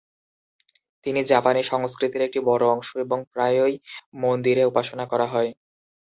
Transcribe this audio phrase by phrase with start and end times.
[1.05, 3.75] তিনি জাপানি সংস্কৃতির একটি বড় অংশ এবং প্রায়ই
[4.21, 5.49] মন্দিরে উপাসনা করা হয়।